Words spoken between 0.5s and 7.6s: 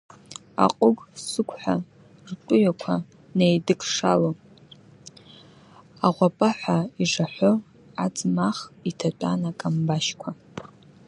Аҟыгә-сыгәҳәа ртәыҩақәа неидыкшало, аӷәапаҳәа ижаҳәо,